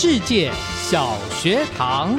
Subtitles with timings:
[0.00, 0.48] 世界
[0.80, 2.16] 小学堂。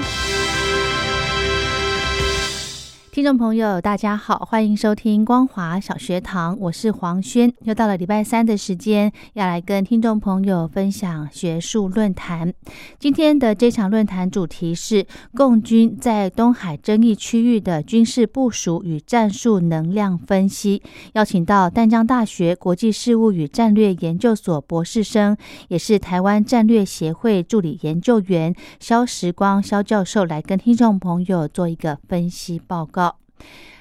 [3.20, 7.54] 听众朋友，大家好，欢迎收听光华小学堂，我是黄轩。
[7.64, 12.54] 又到了礼拜三的时间，要来跟听众朋友分享学术论坛。
[12.98, 20.82] 今天的这场论坛主题是共军在东海争议区域的军事部署与战术能量分析，
[21.12, 25.36] 邀请到淡江大学国际事务与战略研究所博士生，
[25.68, 33.09] 也是台湾战略协会助理研究员肖时光肖教授来跟听众朋友做一个分析报告。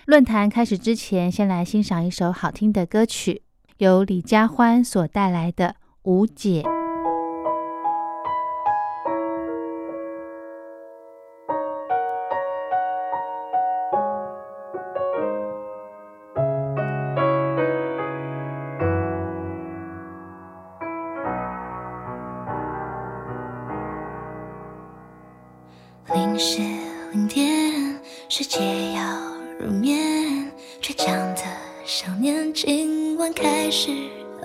[0.07, 3.43] 论坛开始之前，先来欣赏一首好听的歌曲，
[3.79, 5.69] 由李佳欢所带来的
[6.03, 6.63] 《无解》。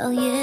[0.06, 0.43] Oh yeah.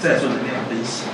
[0.00, 1.04] 在做能量分析。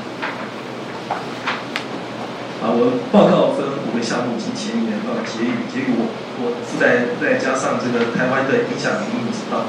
[2.63, 6.07] 啊，我报告分五个项目及前言到结语，结果
[6.41, 9.67] 我附带再加上这个台湾的影响力，你知道。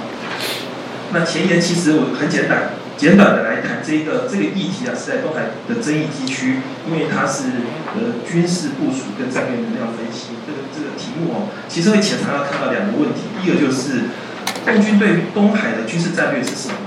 [1.12, 7.68] 那前言其实我很简短，简短的来谈这个这个议题啊，是在东海的争议地区，因为它是
[7.98, 14.16] 呃军事部署跟战略能量分析这个这个题目哦，其实会潜藏要看到两个问题，一个就是
[14.64, 16.87] 共军对东海的军事战略是什么？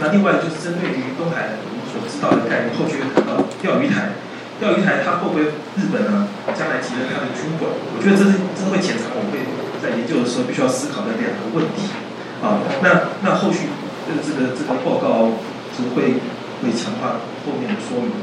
[0.00, 4.16] 那另外就是针对于东海我们所知道的概念，后续会谈到钓鱼台。
[4.62, 5.42] 钓鱼台它会不会
[5.74, 6.28] 日本呢？
[6.54, 7.66] 将来提了它的军管？
[7.66, 9.42] 我觉得这是这是会潜藏我会
[9.82, 11.90] 在研究的时候必须要思考的两个问题。
[12.38, 13.74] 啊，那那后续
[14.06, 15.34] 这个这个这个报告
[15.74, 16.22] 是会
[16.62, 18.14] 会强化后面的说明。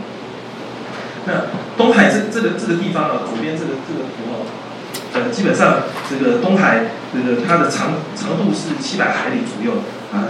[1.27, 4.47] 那东海这这个这个地方呢，左边这个这个图哦，
[5.19, 9.83] 呃，基本上这个东海这个它的长长度是七百海里左右
[10.15, 10.23] 啊，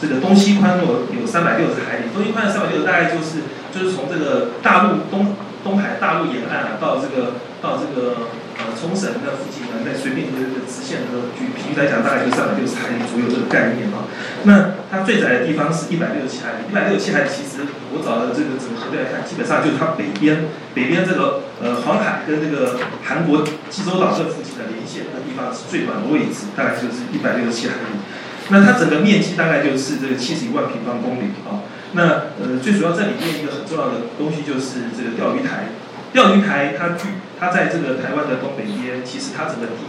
[0.00, 5.34] 这个东西宽有有三百六十海里，东西宽的三百六十大概就是就是从这个大陆东。
[5.66, 14.06] 东海大陆沿岸啊，到这个到这个呃冲绳的附近呢，再随便一个一个直线的距，平均来讲大概就三百六十海里左右这个概念啊。
[14.46, 27.98] 那它最窄的地方是一百六十七海里，一百六十七海里其实我找的这个整个核对来看，基本上就是它北边北边这个呃黄海跟这个韩国济州岛这附近的连线的地方是最短的位置，大概就是一百六十七海里。
[28.48, 31.66] 那它整个面积大概就是这个七十一万平方公里啊。
[31.92, 32.02] 那
[32.38, 35.68] 呃，最主要这里面一个很重要的东西就是这个钓鱼台。
[36.12, 37.08] 钓鱼台它距
[37.38, 39.84] 它在这个台湾的东北边，其实它整个地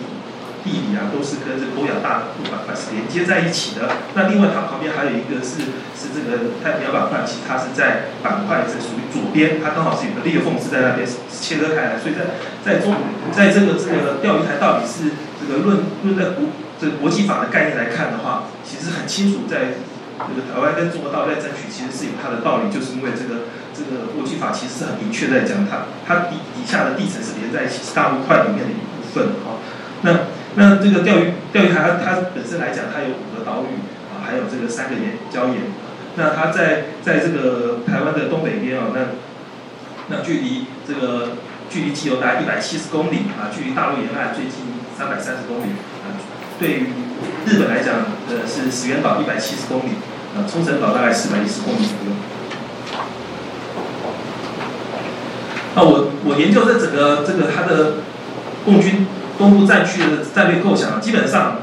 [0.67, 3.87] 地理啊都是跟这个欧亚大陆板块是连接在一起的。
[4.13, 11.95] 那另外它旁边还有一个是是这个太平洋板块，其实它是在板块是属于左边，它刚好是有个裂缝是在那边切割开来。
[11.95, 12.91] 所以在在中
[13.31, 19.79] 在这个这个钓鱼台到底是这个论论在国这个国际法的概念来看的话，其实很清楚在。
[20.17, 29.61] 这个台湾跟中国大陆在争取，其实是有它的道理，就是因为这个这个国际法其实是很明确在讲，它它底底下的地层是连在一起，是大陆块里面的一部分啊。
[30.01, 33.77] 那那这个钓鱼钓鱼台它它本身来讲，它有五个岛屿
[34.09, 35.69] 啊，还有这个三个岩礁岩。
[36.15, 39.13] 那它在在这个台湾的东北边啊，那
[40.09, 41.37] 那距离这个
[41.69, 44.65] 距离基流大概一百七十公里啊，距离大陆沿岸最近
[44.97, 45.71] 三百三十公里
[46.03, 46.17] 啊，
[46.59, 46.85] 对于。
[47.47, 47.95] 日本来讲，
[48.29, 49.95] 呃，是石垣岛一百七十公里，
[50.35, 52.11] 啊，冲绳岛大概四百一十公里左右。
[55.73, 58.03] 那我我研究这整个这个它的
[58.65, 59.07] 共军
[59.37, 61.61] 东部战区的战略构想，基本上，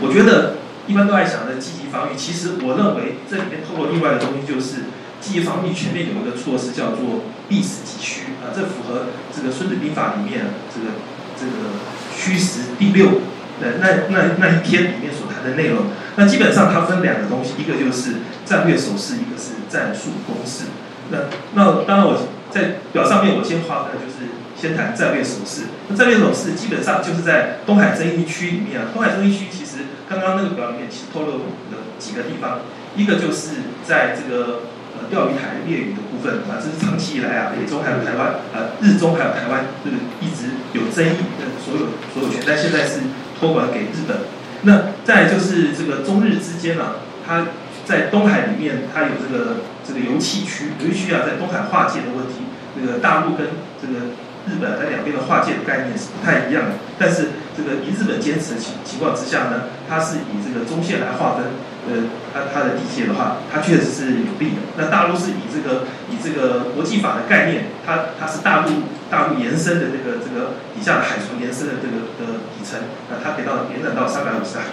[0.00, 0.56] 我觉得
[0.86, 4.88] 一般都爱想着积极防御，其实我认为这里面透露另外的东西，就是
[5.20, 10.96] 积极防御全面有一个措施叫做避实击虚啊，这符合这个《孙子兵法》里面这个
[11.38, 11.76] 这个
[12.16, 13.20] 虚实第六。
[13.62, 13.68] 那
[14.08, 15.84] 那那一篇里面所谈的内容，
[16.16, 20.64] 那基本上它分两个东西，一个就是战略手势，一个是战术公式。
[21.12, 25.62] 那那当然我在表上面我先画的就是先谈战略手势。
[25.88, 32.60] 那战略手势基本上就是在东海争议区里面啊，东海争议区其实刚刚那个表里面其实透露了几个地方，
[32.94, 43.00] 一个就是在这个呃钓鱼台列屿的部分啊，这是长期以来啊，北中还有台湾啊，日中还有台湾这个一直有争议的所有所有权，但现在是。
[43.42, 44.18] 托管给日本，
[44.62, 47.48] 那再就是这个中日之间啊，它
[47.84, 52.46] 在东海里面，它有这个这个油气区，油气区啊，在东海划界的问题，
[52.78, 53.48] 这个大陆跟
[53.82, 54.14] 这个
[54.46, 56.70] 日本在两边的划界的概念是不太一样的。
[56.98, 61.52] 但是这个以日本坚持的情情况之下呢，它是以这个中线来划分，
[61.88, 64.62] 呃，它它的地界的话，它确实是有利的。
[64.76, 68.70] 那大陆是以这个以这个国际法的概念，它它是大陆。
[69.12, 72.80] 大陆延伸的这个这个底下的海床延伸的这个的底层，
[73.10, 74.64] 那它可以到延展到三百五十海，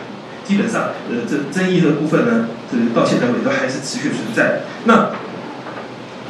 [0.46, 4.62] 基本上呃这争议的部分呢，这个到现在为止都还是持续存在。
[4.86, 5.10] 那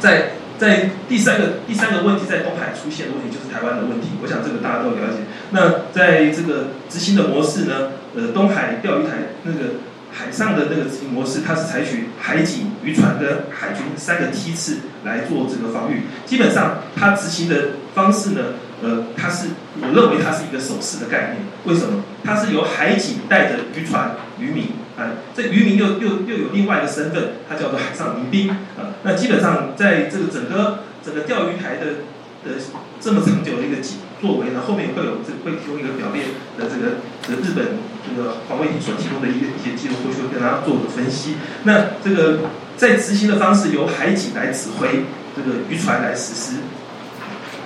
[0.00, 5.24] 在在第三个第三个问题在东海出现的问题就是台湾的问题，我想这个大家都了解。
[5.52, 9.80] 那在这个执行的模式呢，呃东海钓鱼台那个。
[10.12, 16.02] 海上的那个执行模式，它是采取海警、渔船跟海军三个梯次来做这个防御。
[16.26, 18.40] 基本上，它执行的方式呢，
[18.82, 19.48] 呃，它是
[19.80, 21.46] 我认为它是一个手势的概念。
[21.64, 22.02] 为什么？
[22.24, 28.96] 它是由海警带着渔船、渔民啊，这渔民又又又有另外一个身份，它叫做海上民兵啊。
[29.02, 32.04] 那基本上在这个整个整个钓鱼台的
[32.44, 32.60] 的
[33.00, 33.76] 这么长久的一个
[34.20, 36.24] 作为呢，后面会有这会提供一个表列
[36.58, 41.36] 的这个这个日本这个防卫厅所提供的一个一些技术，或许会跟大家做个分析。
[41.64, 42.40] 那这个
[42.76, 46.56] 在执行的方式由海警来指挥，这个渔船来实施。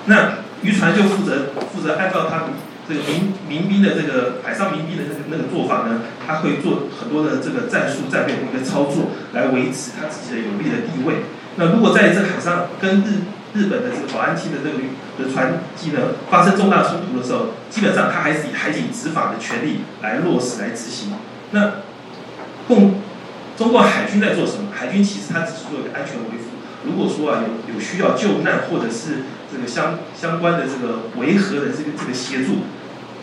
[0.07, 2.45] 那渔船就负责负责按照他
[2.89, 11.25] 这个民民兵的这个海上民兵的那个那个做法呢，他会做很多的这个战术战略的一个操作，来维持他自己的有利的地位。
[11.57, 13.23] 那如果在这海上跟日
[13.55, 14.79] 日本的这个保安厅的这个
[15.17, 21.13] 的船机呢发生重大冲突的时候，基本上他还是以海警执法的权利来落实来执行。
[21.53, 21.85] 那
[22.67, 22.97] 共
[23.57, 24.71] 中国海军在做什么？
[24.75, 26.59] 海军其实它只是做一个安全维护。
[26.85, 29.23] 如果说啊有有需要救难或者是
[29.55, 32.65] 这个相相关的这个维和的这个这个协助，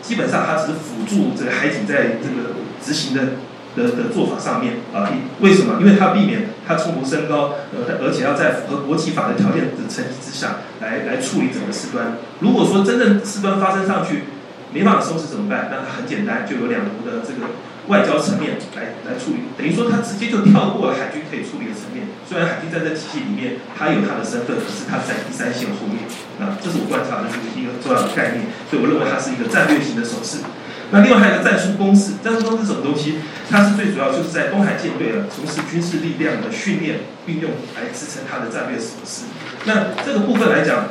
[0.00, 3.36] 基本上它只是辅助这个海警在这个执行的
[3.76, 5.08] 的的做法上面啊。
[5.40, 5.76] 为什么？
[5.80, 12.16] 因为它避免它冲突升高，呃，而且要在符合国际法的条件的层级之下来来处理整个事端。
[12.40, 14.24] 如果说真正事端发生上去
[14.72, 15.68] 没办法收拾怎么办？
[15.70, 17.50] 那它很简单，就有两国的这个。
[17.88, 22.06] 外交层面来来处理，等于说他直接就跳过了海军可以处理的层面。
[22.22, 26.06] 虽然海军在这体系里面，他有他的身份，可是他在第三线后面。
[26.38, 30.46] 那这是我观察的一个一个重要的概念，所以我认为它是一个战略型的手势。
[30.94, 33.18] 那另外还有一个战术公式，战术公式什么东西？
[33.50, 39.26] 它是最主要就是在东海舰队啊从事军事力量的训练运用来支撑它的战略手势。
[39.66, 40.86] 那这个部分来讲。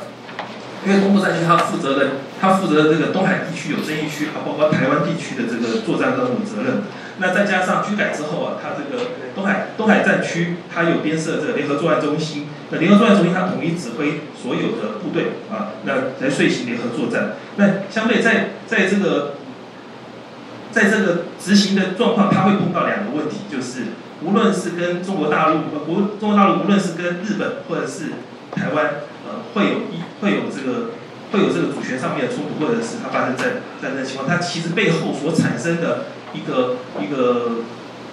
[0.83, 2.09] 因为东部战区它负责的，
[2.39, 6.81] 它负责的这个东海地区有争议区，啊包括台湾地区的这个作战任务责任。
[7.19, 12.47] 那再加上军改之后啊，它这个东海东海战区它有编设这个联合作战中心。
[12.71, 17.33] 那联合作战中心它统一指挥所有的部队啊，那来遂行联合作战。
[17.57, 19.35] 那相对在在这个
[20.71, 23.83] 在这个执行的状况，它会碰到两个问题，就是
[24.23, 28.05] 无论是跟中国大陆，无中国大陆无论是跟日本或者是
[28.55, 28.93] 台湾。
[29.53, 30.91] 会有一会有这个
[31.31, 37.63] 会有这个主权上面的冲突，或者是它发生在战争情况，它其实背后所产生的一个一个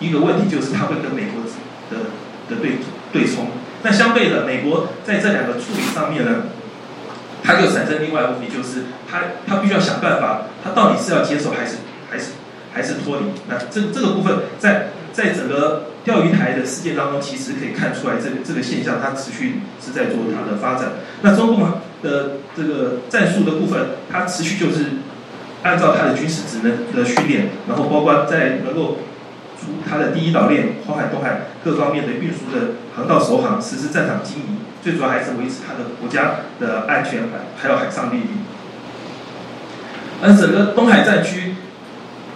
[0.00, 1.42] 一个问题，就是它会跟美国
[1.90, 2.10] 的
[2.48, 2.78] 的对
[3.12, 3.48] 对冲。
[3.82, 6.44] 那相对的，美国在这两个处理上面呢，
[7.44, 11.76] 它就产生另外一个问题，就是它它必须要想办法，它到底是要接受还是
[12.10, 12.32] 还是
[12.72, 13.26] 还是脱离？
[13.48, 15.82] 那这这个部分在在整个。
[16.04, 20.92] 钓鱼台的事件当中，其实可以看出来，这个这个现象它持续是在做它的发展。
[21.20, 21.60] 那中共
[22.02, 25.04] 的这个战术的部分，它持续就是
[25.62, 29.00] 按照它的军事职能的训练，然后包括在能够
[29.60, 37.24] 出它的第一岛链、黄海、东海各方面的运输的航道首航，实施战场经营，最主要还是维持它的国家的安全，
[37.60, 38.30] 还有海上利益。
[40.22, 41.52] 而整个东海战区。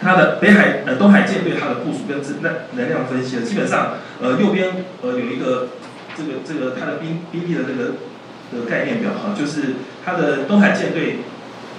[0.03, 5.69] 它的北海呃东海舰队它的部署跟能能量分析，基本上呃右边呃有一个
[6.17, 7.93] 这个这个它的兵兵力的这个
[8.53, 11.19] 的概念表哈，就是它的东海舰队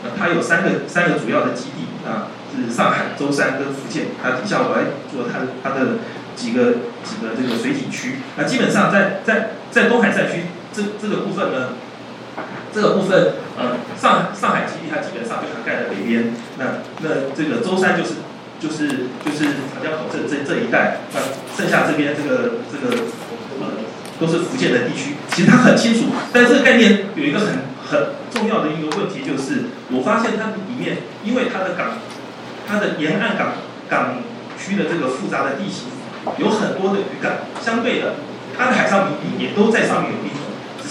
[0.04, 6.00] 呃它有三个三个主要的基地啊，是上海、舟山跟福建，它底下我来做它的它的
[6.36, 11.70] 几个几个这个水警区，那基本上在在在东海战区这这个部分呢。
[12.74, 18.26] 这个部分，呃，上上海基地它基本上就涵盖在北边，那那这个舟山就是
[18.60, 21.22] 就是就是长江口这这这一带，那
[21.56, 23.04] 剩下这边这个这个
[23.62, 23.86] 呃
[24.20, 32.00] 都是福建的地区，其实它很清楚，但这个概念有一个很很重要的一个问题，就是我发现它里面因为它的港，
[32.68, 33.54] 它的沿岸港
[33.88, 34.18] 港
[34.58, 35.94] 区的这个复杂的地形，
[36.40, 38.16] 有很多的渔港，相对的，
[38.58, 40.30] 它的海上民兵也都在上面有立。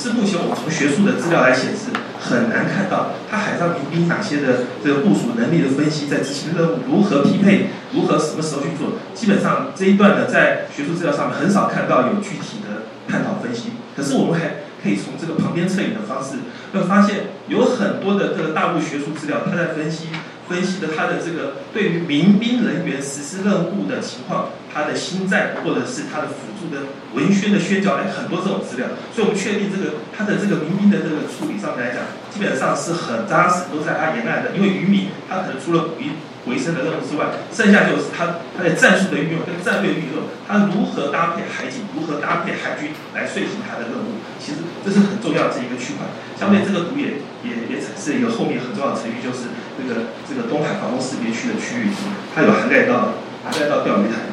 [0.03, 8.99] 是目前我们从学术的资料来显示，很难看到它海上民兵哪些的这个部署能力的分析，在执行任务如何匹配，如何什么时候去做。
[9.15, 13.79] 基本上这一段呢，在学术资料上面很少看到有具体的探讨分析。
[13.97, 16.39] 可是我们还可以从这个旁边侧影的方式，
[16.73, 20.09] 会发现有很多的这个大陆学术资料，它在分析。
[20.49, 32.03] 分析的他的这个对于民兵人员实施任务的情况，他的心战或者是他的辅助的文宣的宣教，哎，很多这种资料，所以我们确定这个他的这个民兵的这个处理上面来讲，
[32.33, 34.57] 基本上是很扎实，都在他沿岸的。
[34.57, 36.17] 因为渔民他可能除了捕鱼
[36.49, 46.09] 为生的任务之外，剩下就是他他的战术的运用跟战略运用，他如何搭配海警，如何搭配海军来遂行他的任务，其实这是很重要的这一个区块。
[46.41, 49.53] 相对这个图也也也展示一个后面很重要的程序，就是。
[49.75, 51.89] 这个这个东海防空识别区的区域，
[52.37, 54.29] 它有涵盖到涵盖到钓鱼台。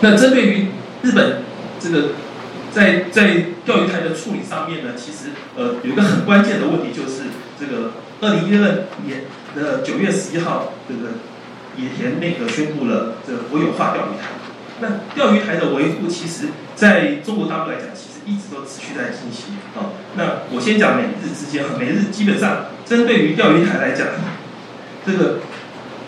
[0.00, 0.66] 那针对于
[1.02, 1.42] 日本
[1.78, 2.10] 这个
[2.72, 7.24] 在在钓鱼台的处理上面呢，其实呃有一个很关键的问题，就是
[7.58, 11.18] 这个二零一二年的九月十一号，这个
[11.76, 14.28] 野田内阁宣布了这个国有化钓鱼台。
[14.80, 18.10] 那钓鱼台的维护，其实在中国大陆来讲，其实。
[18.26, 19.90] 一直都持续在进行啊。
[20.14, 24.06] 那我先讲美日之间，美日基本上针对于钓鱼台来讲，
[25.04, 25.38] 这个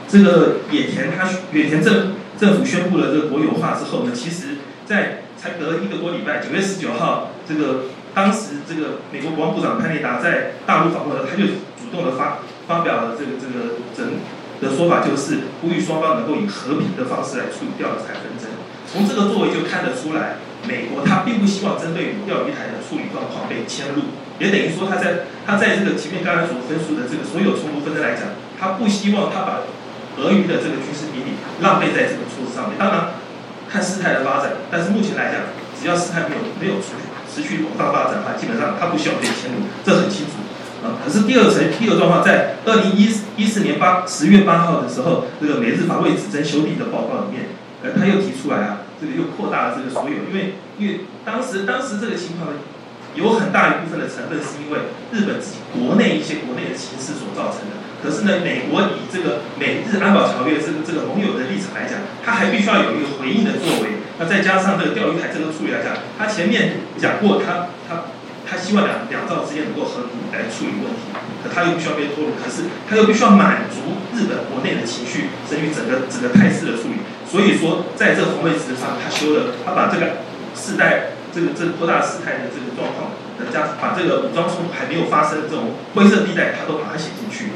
[0.06, 2.08] 这个野田他野田政府
[2.42, 14.18] 政府宣布了这个国有化之后呢，其实在才隔一个多礼拜，九月十九号，这个当时这个美国国防部长潘内达在大陆访问了，他就主动的发发表了这个这个整
[14.58, 18.50] 的说法，就是呼吁双方能够以和平的方式来处理钓鱼台纷争。
[18.90, 29.62] 从这个作为就看得出来，美国他并不希望针对钓鱼台的处理状况被迁入，也等于说他在他在这个前面刚才所分述的这个所有冲突纷争来讲，他不希望他把
[30.18, 32.78] 俄语的这个军事兵力浪费在这个措施上面。
[32.78, 33.16] 当然，
[33.70, 35.40] 看事态的发展，但是目前来讲，
[35.80, 40.42] 只要事态没有没有持续持续往上发展的话，基本上他不需要被迁入，这很清楚。
[40.84, 47.54] 啊，可是第二层第二状况，在二零一一四年八十月八号的时候，这个美日防卫指针修订的报告里面。
[47.82, 52.58] 呃，他又提出来啊，这个又扩大了这个所有，因为因为当时当时这个情况呢，
[53.14, 57.81] 有很大一部分的成分是因为日本自己国内一些国内的形势所造成的。
[58.02, 64.02] 可是呢，美国以这个美日安保条约这个这个盟友的立场来讲，他还必须要有一个回应的作为。
[64.18, 68.10] 那再加上这个钓鱼台这个处理来讲，他前面讲过，他他
[68.42, 77.06] 他希望两两造之间能够和平来处理问题，可他又不需要被拖入，可是他又必须要满足日本国内的情绪，至于整个整个态势的处理。
[77.24, 83.16] 所以说，在这个防卫指上，他修了，他把这个世代这个这扩大事态的这个状况，
[83.48, 87.51] 加把这个武装冲突还没有发生的这种灰色地带，他都把它写进去。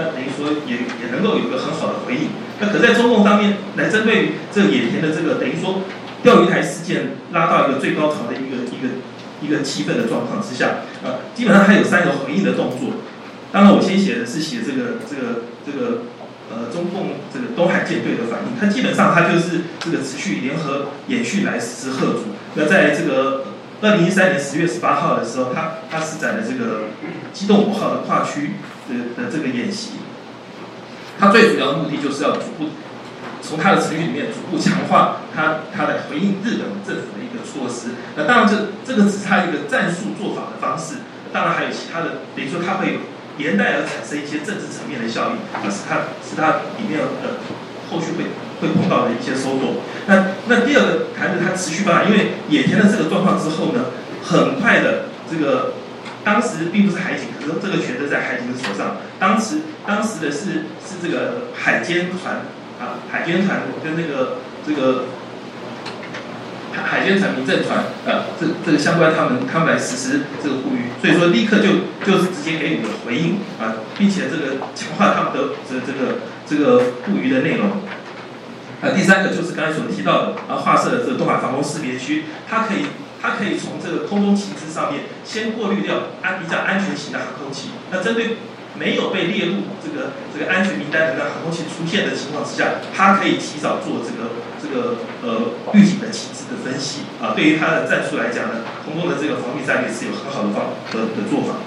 [0.00, 2.30] 那等于说也也能够有个很好的回应。
[2.58, 5.82] 那可在中共方面来针对这个野田的这个等于说
[6.22, 8.88] 钓鱼台事件拉到一个最高潮的一个一个
[9.42, 12.94] 一个气氛的状况之下啊，基本上还有三个回应的动作。
[13.52, 16.02] 当然，我先写的是写这个这个这个。
[16.52, 22.34] 呃，中共这个东海舰队的反应，它基本上它就是这个持续联合演训来实施贺主。
[22.56, 23.44] 那在这个
[23.82, 26.88] 二零一三年十月十八号的时候，他他施展了这个
[27.32, 28.52] 机动五号的跨区
[28.88, 29.92] 的的这个演习。
[31.18, 32.70] 它最主要的目的就是要逐步
[33.42, 37.90] 从它的成语里面逐步强化它它的回应日本政府的一个措施。
[38.16, 40.96] 那当然这这个只是它一个战术做法的方式，
[41.32, 42.98] 当然还有其他的，等于说它会有。
[43.38, 47.40] 连带而产生一些政治层面的效应，啊，是它是它里面的
[47.88, 48.28] 后续会
[48.60, 49.80] 会碰到的一些收获。
[50.06, 53.86] 那那第二个谈的它持续发展，因为野田的这个状况之后呢，
[54.22, 55.74] 很快的这个
[56.22, 58.98] 当时并不是海警，可是这个权责在海警的手上。
[59.18, 62.46] 当时当时的是是这个海监船
[62.78, 65.04] 啊，海监船跟那个这个。
[66.72, 77.72] 海海监船、民政船，呃，这这个相关他们他们来实施这个呼吁，所以说立刻就就是直接给予了回应啊，并且这个强化他们的这这个这个呼吁的内容。
[78.82, 82.86] 啊，第三个就是刚才所提到的啊，画设的这个东海防空识别区，它可以
[83.20, 88.36] 它可以从这个空中旗帜上面先过滤掉安比较安全型的航空器，那针对。
[88.78, 94.30] 没有被列入这个这个安全名单的那航空器出现的情况之下，它可以提早做这个
[94.62, 97.34] 这个呃预警的旗帜的分析啊。
[97.34, 101.58] 对于它的战术来讲呢，空中的这个防御战略是有很好的方的的做法。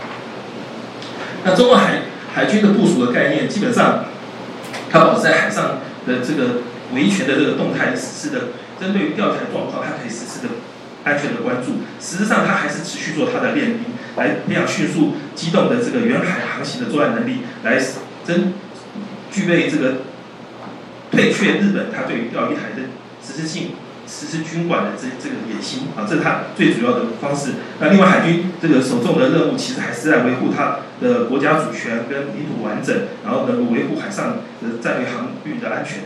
[1.43, 4.06] 那中国海海军的部署的概念，基本上
[4.89, 7.36] 它保持在海上的这个维权的。
[7.36, 8.39] 这个动态实施的，
[8.79, 10.53] 针对于钓台状况，它可以实施的。
[11.03, 11.41] 安全的。
[11.41, 13.51] 关注，实质上它还是持续做它的。
[13.53, 13.79] 练兵，
[14.15, 15.84] 来培养迅速机动的。
[15.84, 16.89] 这个远海航行的。
[16.89, 17.77] 作战能力，来
[18.25, 18.53] 真
[19.29, 20.03] 具备这个
[21.12, 22.88] 退却日本他对于钓鱼台的。
[23.21, 23.71] 实质性
[24.08, 24.91] 实施军管的。
[24.95, 27.06] 这这个野心啊，这是他最主要的。
[27.19, 27.56] 方式。
[27.79, 29.29] 那另外海军这个首重的。
[29.29, 31.25] 任务，其实还是在维护他的。
[31.25, 34.79] 国家主权跟领土完整，然后能够维护海上的。
[34.82, 35.69] 战略航域的。
[35.69, 36.03] 安全。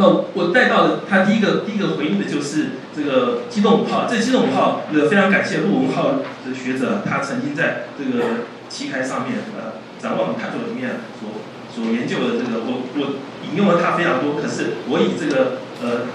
[0.00, 4.08] 那我带到的，他第一个第一个回应的就是这个机动五号。
[4.08, 14.40] 这机动五号，呃，非常感谢陆文浩的学者，他曾经在这个期刊上面，呃，展望探索里面所所研究的这个，我我引用了他非常多。
[14.40, 16.08] 可是我以这个呃，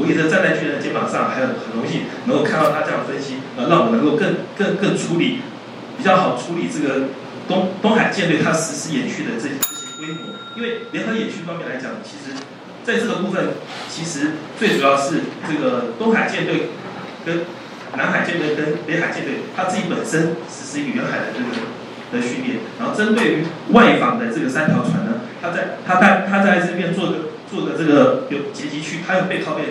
[0.00, 5.44] 我以这站在巨人的肩膀上，还有很荣幸能够看到他这样分析，呃，让我能够更更更处理
[5.98, 7.12] 比较好处理这个
[7.46, 10.32] 东东海舰队它实施演训的这这些规模。
[10.56, 12.32] 因为联合演训方面来讲，其实。
[12.84, 13.50] 在这个部分，
[13.88, 16.70] 其实最主要是这个东海舰队
[17.24, 17.46] 跟
[17.96, 21.46] 南海舰队跟北海舰队，它自己本身实施远海的这个
[22.10, 27.14] 的训练，然后针对于外访的这个三条船呢，它在它在它在这边做个
[27.50, 29.62] 做个这个有截击区，它有背靠背，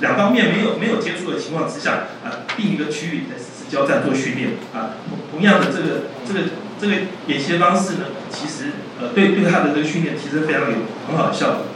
[0.00, 6.92] 两方面没有没有接触的情况之下，啊，定一个区域在实施交战做训练，啊，同样的这个这个这个
[7.28, 10.76] 演习方式呢，其实呃对对它的这个训练提升非常有
[11.08, 11.66] 很好的效果。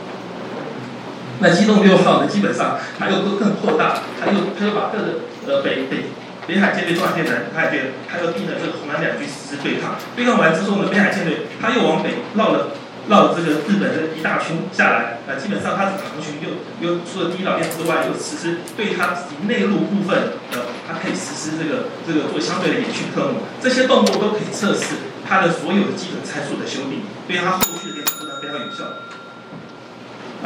[1.41, 2.29] 那机动六号呢？
[2.29, 6.07] 基本上它又更更扩大，它又它又把各个呃北北
[6.47, 9.97] 北海舰队、东海舰队、南海舰队，还有并了这个红蓝两军实施对抗。
[10.15, 12.71] 对抗完之后呢，北海舰队他又往北绕了
[13.09, 24.97] 绕了这个日本的一大圈下来，啊，基本上他的航巡又又除了第一岛链之外，又实施对他自己内陆部分呃，它可以实施这个这个做相对的演训科目，这些动作都可以测试
[25.29, 28.85] 它的所有的基本参数的修订，对它后续的联合作战非常有效。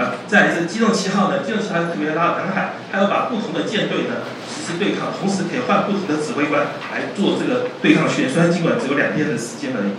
[0.00, 8.32] 啊，再来是机动七号呢，机动七号特别拉到南海，它要把不同的舰队呢实施对抗，同时可以换不同的指挥官来做这个对抗训练。
[8.32, 9.92] 虽然尽管只有两天的时间而已。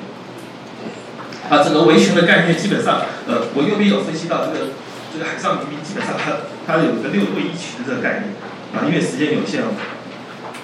[1.53, 4.73] 啊，整个维权的概念基本上，呃，我右边有分析到这个
[5.13, 8.33] 这个海上民兵，基本上它它有一个六对一群的这个概念。
[8.73, 9.61] 啊，因为时间有限，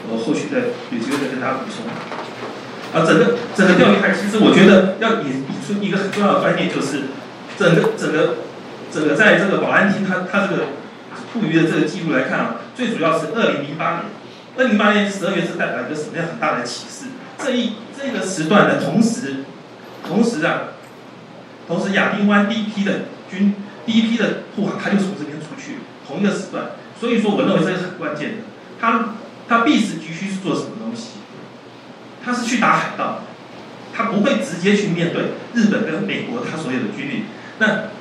[0.09, 1.85] 我后续再有机会再跟大家补充。
[2.89, 7.13] 啊，整个整个钓鱼台，其实我觉得要引引出一个很重要的观念，就是
[7.53, 8.46] 整个整个。
[8.91, 10.67] 这个在这个保安厅，它它这个
[11.33, 14.03] 捕鱼的这个记录来看啊，最主要是二零零八年，
[14.57, 17.05] 二零零八年十二月是代表一个什么样很大的启示？
[17.37, 19.43] 这一这个时段的同时，
[20.07, 20.73] 同时啊，
[21.67, 23.53] 同时亚丁湾第一批的军
[23.85, 28.35] 第一批的护航，它就从这边出去，同一个时段，所以说我认为这是很关键的。
[28.79, 29.15] 他
[29.47, 31.19] 他必时急需是做什么东西？
[32.23, 33.23] 他是去打海盗，
[33.93, 37.23] 他不会直接去面对日本跟美国他所有的军力，
[37.59, 37.95] 那。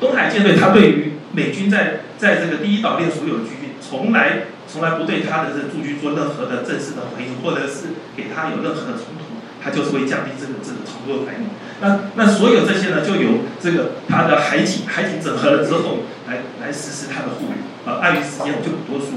[0.00, 11.48] 东海舰队，他对于美军在在这个第一岛链所有的军，从来从来不对他的这驻军做任何的正式的回应，或者是给他有任何的冲突，他就是会降低这个这个冲突的排名。
[11.80, 17.60] 那那所有这些呢，就由这个他的海警海警整合了之后，来来实施他的护理。
[17.84, 19.14] 啊，碍于时间，我就不多说。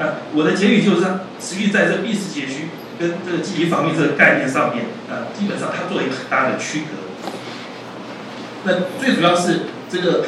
[0.00, 1.06] 啊，我的结语就是
[1.38, 2.66] 持续在这避实解虚
[2.98, 7.01] 跟这个积极防御这个概念上面，啊，基本上它做一个很大的区隔。
[8.64, 10.24] 那最主要是这个，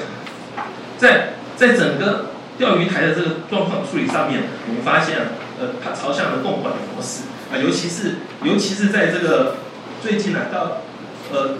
[0.99, 2.27] 在在整个
[2.59, 5.18] 钓鱼台的这个状况处理上面，我们发现，
[5.61, 9.57] 呃，它朝向了共管的模式啊，尤其是尤其是在这个
[10.03, 10.83] 最近呢，到
[11.31, 11.55] 呃，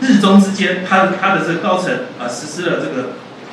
[0.00, 3.12] 日中之间，它的它的这个高层啊，实施了这个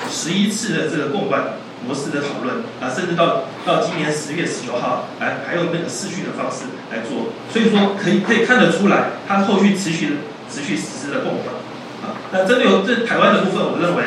[0.10, 1.56] 十一次的这个共管
[1.88, 10.16] 模式的讨论啊，甚至到到今年十月十九号，来还用那个视讯的方式来做，所以说可以可以看得出来，它后续持续的。
[10.52, 11.56] 持续实施的共管
[12.04, 14.04] 啊，那针对这台湾的部分，我认为，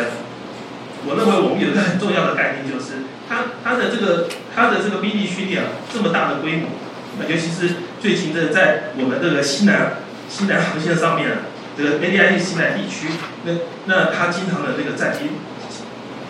[1.04, 6.68] 我认为我们有一个很重要的概念，就是它它的这个它的这个兵力训练啊，这么大的规模，
[7.18, 9.98] 那尤其是最近的在我们这个西南
[10.28, 11.42] 西南航线上面，
[11.76, 13.08] 这个 A D I 西南地区，
[13.44, 13.52] 那
[13.86, 15.30] 那它经常的这个战机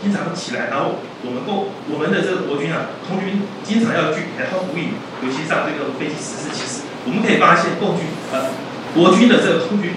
[0.00, 8.67] 经常起来，然后我们共我们的这个国军啊，空军经常要去给它呼应，尤其像这个飞机十四七四，我们可以发现共军呃。
[8.94, 9.92] 国军的这个空军，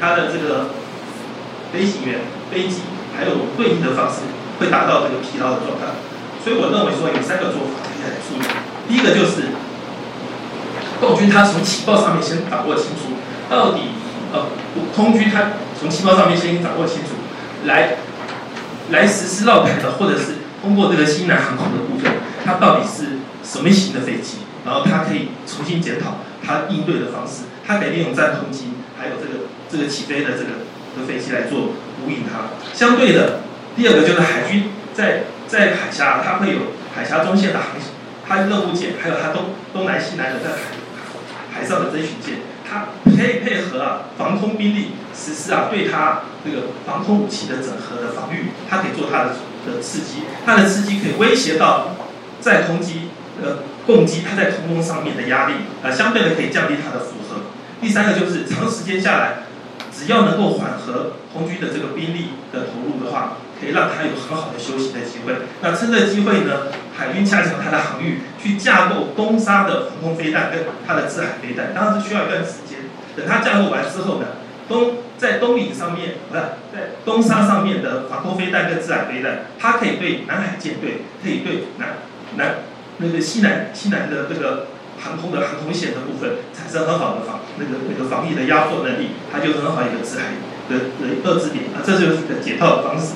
[0.00, 0.70] 它的这个
[1.72, 2.82] 飞行员、飞机，
[3.16, 4.22] 还有对应的方式，
[4.58, 5.96] 会达到这个疲劳的状态。
[6.42, 8.46] 所以我认为说有三个做法可以来处理。
[8.88, 9.50] 第一个就是，
[11.00, 13.18] 共军他从情报上面先掌握清楚，
[13.50, 13.80] 到底
[14.32, 14.46] 呃
[14.94, 17.18] 空军他从情报上面先掌握清楚，
[17.64, 17.96] 来
[18.90, 22.12] 来实施绕台的，或者是通过这个西南航空的部分，
[22.44, 27.44] 它到底是什么型的飞机，然后它可以重新检讨它应对的方式。
[27.66, 30.62] 它可以利用战空机，还有这个这个起飞的这个
[30.96, 32.54] 的飞机来做呼应它。
[32.72, 33.40] 相对的，
[33.74, 37.90] 第二个就是海军在在海峡，它会有海峡中线的航行，
[38.26, 40.56] 它任务舰，还有它东东南西南的在海
[41.52, 49.30] 海上的侦巡舰，它可以配合啊防空兵力实施啊对它这个防空武器的整合的防御，它可以做它的
[49.66, 51.96] 的刺激，它的刺激可以威胁到
[52.40, 53.08] 在空机
[53.42, 57.42] 呃攻击它在空中上面的压力，啊相对的可以降低它的负荷。
[57.80, 59.44] 第三个就是长时间下来，
[59.94, 65.34] 只要能够缓和空军的这个兵力的投入的话，可以让它有很好的休息的机会。
[65.62, 72.78] 那趁这机会呢，海军加强它的航域，去架构东沙的防空飞弹跟它的制海飞弹，当然是需要一段时间。
[73.16, 74.26] 等它架构完之后呢，
[74.68, 81.88] 东在东引上面不是在东沙上面的防空飞弹跟制海飞弹，它可以对南海舰队，可以对南
[82.36, 82.56] 南
[82.98, 84.68] 那个西南西南的这个。
[84.98, 90.32] 航空的航空线的部分产生很好的防那个那个防疫的压迫能力，它就很好一个制海
[90.70, 93.12] 的的遏制点啊，这就是一个解套的方式。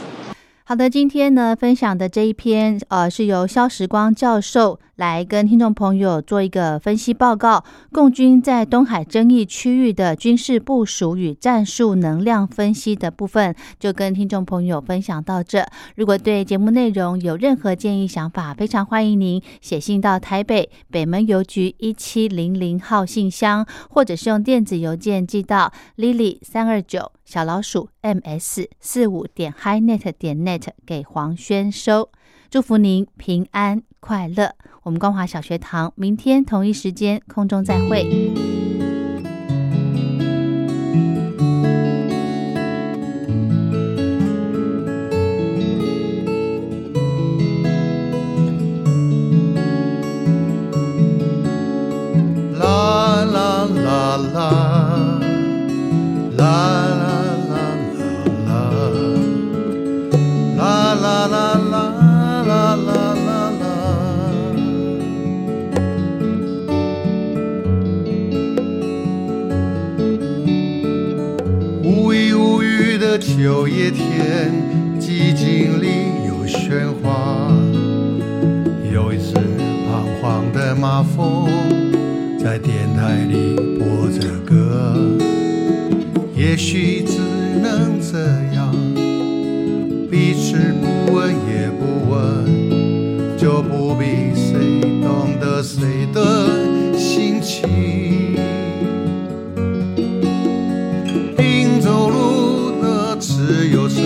[0.71, 7.65] 好的，今天呢分享的这一篇，呃，是由肖时光教授来跟听众朋友做一个分析报告。
[7.91, 15.67] 共军在东海争议区域的军事部署与战术能量分析的部分，就跟听众朋友分享到这。
[15.97, 27.11] 如果对节目内容有任何建议想法，非常欢迎您写信到台北北门邮局一七零零号信箱，或者是用电子邮件寄到 lily 三二九。
[27.31, 32.11] 小老鼠 ms 四五点 hinet 点 net 给黄轩收，
[32.51, 34.57] 祝福您平安快乐。
[34.83, 38.60] 我们光华小学堂明天同一时间空中再会。
[103.47, 104.03] 自由车，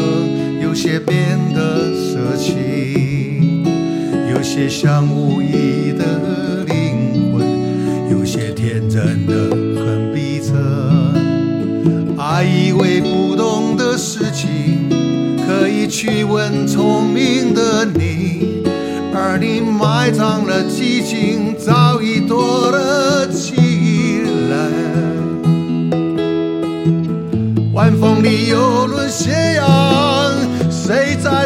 [0.62, 2.54] 有些变得奢侈，
[4.30, 7.44] 有些像无意的灵魂。
[8.12, 10.54] 有些天真的很逼真，
[12.16, 14.88] 爱以为不懂的事情，
[15.44, 18.62] 可以去问聪明的你，
[19.12, 21.33] 而你埋藏了激情，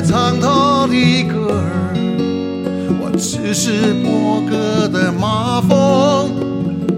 [0.00, 1.92] 在唱他的歌儿？
[3.00, 6.30] 我只是播歌的马蜂。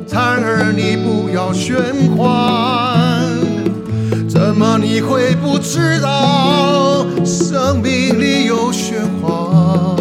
[0.07, 2.95] 蝉儿，你不要喧哗，
[4.29, 9.97] 怎么你会不知道生命里有喧哗？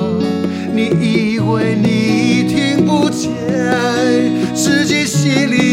[0.74, 3.32] 你以为你听不见
[4.54, 5.69] 自己心里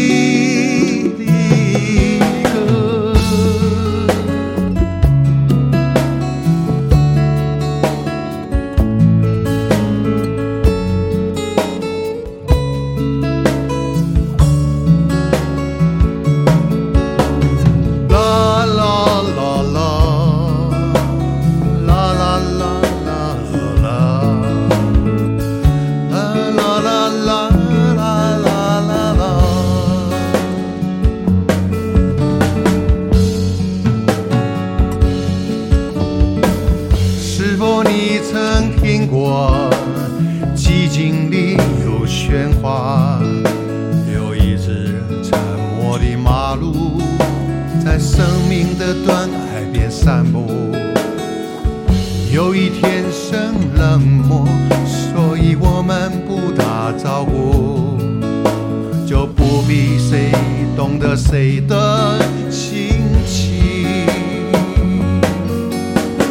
[59.67, 60.31] 比谁
[60.77, 62.17] 懂得谁的
[62.49, 64.07] 心情。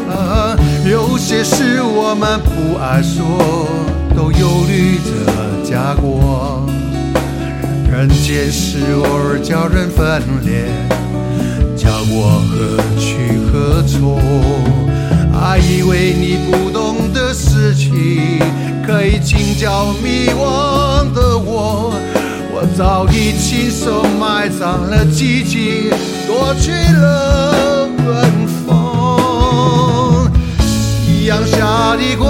[0.08, 0.56] 啊，
[0.90, 3.68] 有些事我们不爱说，
[4.16, 5.10] 都忧虑着
[5.62, 6.66] 家国。
[7.92, 10.64] 人间事偶尔叫人分裂，
[11.76, 14.18] 叫我何去何从？
[15.38, 18.40] 还以为你不懂的事情，
[18.86, 21.92] 可以请教迷惘的我。
[22.58, 25.90] 我早已亲手埋葬了寂静，
[26.26, 30.32] 夺去了温风。
[30.58, 32.26] 夕阳下的归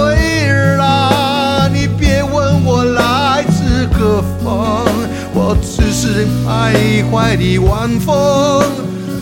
[0.49, 4.85] 儿啊，你别问我来自何方，
[5.33, 8.65] 我只是徘徊的晚风，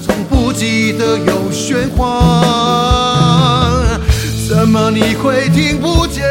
[0.03, 2.01] 从不记得有喧哗。
[4.49, 6.24] 怎么你会听不见